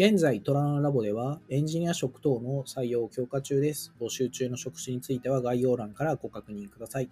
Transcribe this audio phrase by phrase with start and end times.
[0.00, 3.92] 現在、トランラボではエンジニア職等の採用を強化中です。
[4.00, 7.10] 募集中の職種については概要欄からご確認ください。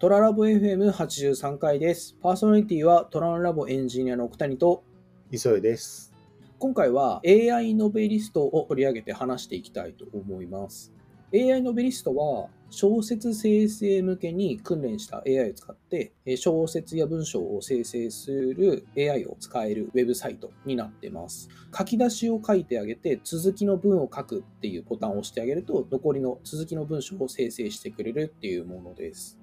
[0.00, 2.16] トララボ FM83 回です。
[2.20, 4.82] パーソナリティはトランラボエンジニアの奥谷と、
[5.30, 6.12] 磯江です。
[6.58, 10.92] 今回は AI ノベリストを取り上げて話していきたいと思います。
[11.34, 21.48] AI ノベリストは小説生成向けに訓練した AI を使って小説や文章を生成する AI を使えるウェブサイトになってます。
[21.74, 29.38] 書き出しを書いてあげて続きの文を書くっていうボタンを押してあげると残りの続きの文章を生成してくれるっていうものです。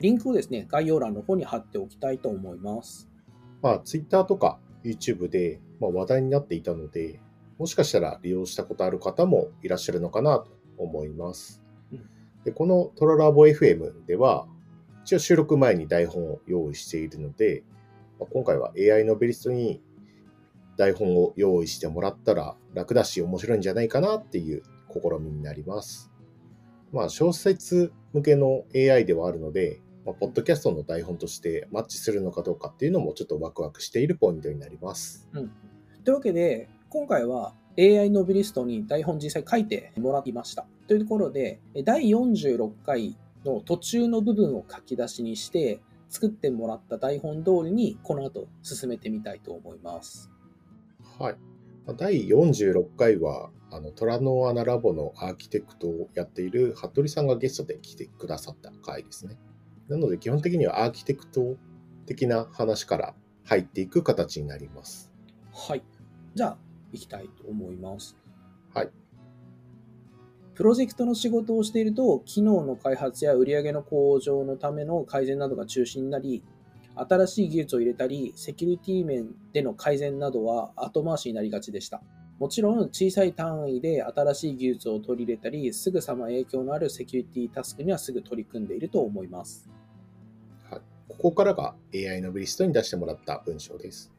[0.00, 3.10] リンクをですね、概要欄の方に貼っておきたいと思います。
[3.60, 7.20] まあ、Twitter とか YouTube で、ま、話題になっていたので、
[7.58, 11.62] もしかしたら利用したことある方もいらっしゃるのかなと思います
[11.92, 12.08] うん。
[12.44, 14.46] でこのトララボ FM では、
[15.04, 17.62] 一応収録前に台本を用意しているので、
[18.18, 19.80] まあ今回は AI ノベリストに
[20.76, 24.62] 台本を用意してもらったら楽だし面白いんじゃないかなっていう
[24.92, 26.10] 試みになります。
[26.92, 35.28] まあ、小説向けの AI ではあるので、まあ、ポッドキャストの台本としてマッチするのかどうかっていうのもちょっとワクワクしているポイントになります。
[35.32, 35.50] うん、
[36.04, 40.66] というわけで、今回は AI ノベリストに台本実際書いてもらいました。
[40.86, 50.30] というところで、第46回の途中の部分を書き出しにして、作ってもらった台本通りにこの後進めてみたいと思います。
[51.18, 51.36] はい。
[51.84, 59.36] まあ第46回は、あの、虎の穴ラボのアーキテクトをやっている服部さんがゲストで来てくださった回ですね。
[59.88, 61.56] なので、基本的にはアーキテクト
[62.06, 65.12] 的な話から入っていく形になります。
[65.52, 65.82] はい。
[66.34, 66.58] じゃあ、
[66.92, 68.16] 行きたいと思います。
[68.74, 68.90] はい。
[70.54, 76.42] プロジェクトの仕事をしていると、機能の開発や売上の向上のための改善などが中心になり、
[76.94, 82.02] 新しい技術を入れたり、セキュリティ面での改善などは後回しになりがちでした。
[82.38, 89.68] もちろん、小さい単位で新しい技術を取り入れたり、すぐさま影響のあるセキュリティタスクにはすぐ取り組んでいると思います。
[90.70, 94.10] はい、ここからが AI ノベリストに出してもらった文章です。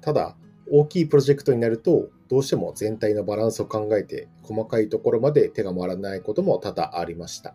[0.00, 0.36] ただ、
[0.70, 7.54] 大きいプロジェクトになると、どうしても全体のバランスを考えて、細かいところまで手が回らないことも多々ありました。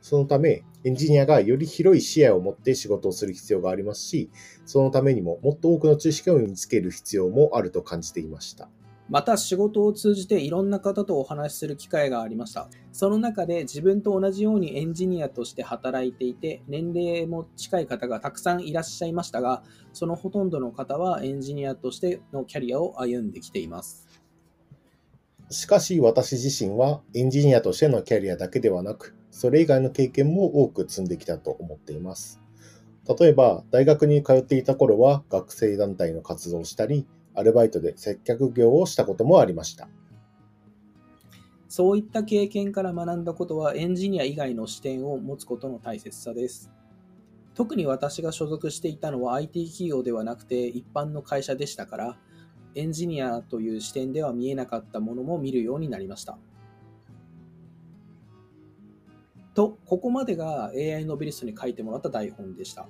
[0.00, 4.30] そのため、エンジニアがより広い視野を持って仕事をする必要がありますし、
[4.66, 8.68] そのためにももっと多くの知識を身につける必要もあると感じていました。
[9.12, 12.70] また仕事を通じていろんな方とお話しする機会がありました。
[12.92, 24.08] その中で自分と同じようにエンジニアとして働いていて、年齢も近い方がたくさんいらっしゃいましたが、そのほとんどの方はエンジニアとしてのキャリアを歩んできています。
[25.50, 32.40] しかし私自身はエンジニアとしてのキャリアだけではなく、それ以外の経験も多く積んできたと思っています。
[33.20, 39.88] 例えば、大学に通っていた頃は学生団体の活動をしたり、アルバイトで接客業をしたこともありました。
[41.68, 46.70] そういった経験から学んだことはエンジニア以外の視点を持つことの大切さです。
[47.54, 52.18] 特に私が所属していたのは IT 企業ではなくて一般の会社でしたから、
[52.74, 56.38] エンジニアという視点では見えなかったものも見るようになりました。
[59.54, 62.88] と、ここまでが AI ノベリストに書いてもらった台本でした。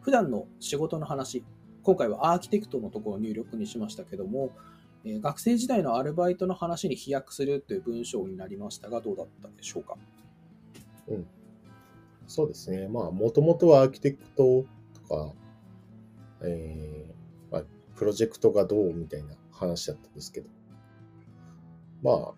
[0.00, 1.44] 普段の仕事の話、
[1.82, 4.50] 今回はアーキテクトのところを入力にしましたけども、
[5.04, 9.96] えー学生時代のアルバイトの話に飛躍するという文章になりましたが、どうだったでしょうか？
[11.08, 11.26] うん
[12.26, 12.86] そうですね。
[12.86, 14.64] まあ、もともとはアーキテクト
[15.08, 15.32] とか、
[16.42, 17.62] えーまあ、
[17.96, 20.48] プロジェクトがどうみたいな話だったんですけど、
[22.02, 22.34] まあ、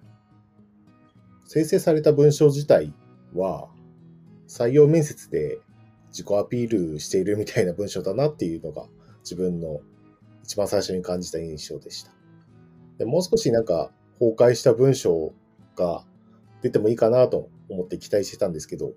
[1.44, 2.94] 生成された文章自体
[3.34, 3.68] は、
[4.48, 5.58] 採用面接で
[6.08, 8.86] 自己アピールしているみたいな文章だなっていうのが
[9.22, 9.80] 自分の
[10.44, 12.12] 一番最初に感じた印象でした。
[12.98, 15.32] でもう少しなんか崩壊した文章
[15.76, 16.04] が
[16.62, 18.92] 出てもいいかなと思って期待してたんですけど、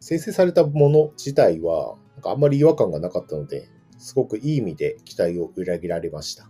[0.00, 3.68] 生成されたもの自体は、なんかあんまり違和感がなかったので、
[3.98, 6.48] すごくいい意味で期待を裏切られました。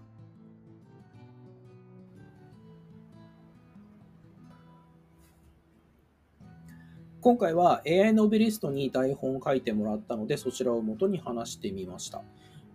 [7.20, 12.22] 今回は AI ノベリストに台本を書いてもらったので、そちらを元に話してみました。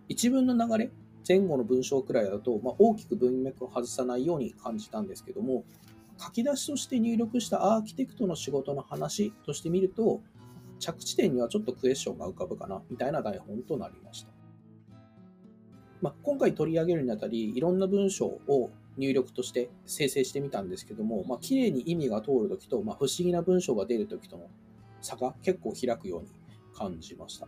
[0.07, 0.91] 一文の流れ、
[1.27, 5.63] 前後の文章くらいだと、まあ、大きく文脈を外さないように感じたんですけども、
[6.17, 10.21] 書き出しとして入力したアーキテクトの仕事の話として見ると、
[10.79, 14.29] 着地点にはちょっとクエスチョンが浮かぶかな、みたいな台本となりました。
[16.01, 24.47] まあ、今回取り上げるにあたり、いろんな文章を入力として生成してみたんですけども、まあ、綺麗に意味が通るときと、まあ、不思議な文章が出るときとの
[25.01, 26.29] 差が結構開くように
[26.73, 27.47] 感じました。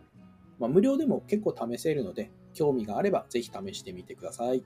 [0.58, 4.64] まあ、無料でも結構試せるので、興味があればぜひ試してみてください。